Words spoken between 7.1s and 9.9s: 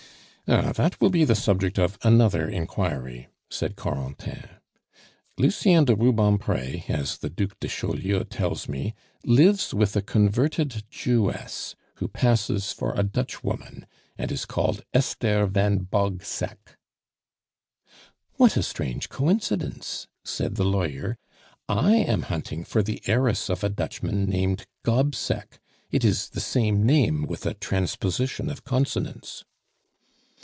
the Duc de Chaulieu tells me, lives